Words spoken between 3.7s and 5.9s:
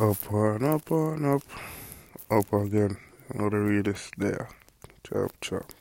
this there. Chop chop.